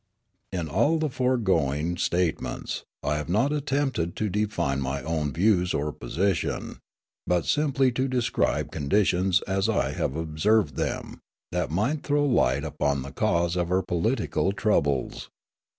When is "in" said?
0.51-0.67